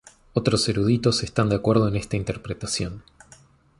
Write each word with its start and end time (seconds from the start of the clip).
Otro 0.33 0.57
eruditos 0.67 1.21
están 1.21 1.49
de 1.49 1.57
acuerdo 1.57 1.87
en 1.87 1.95
esta 1.95 2.15
interpretación. 2.17 3.03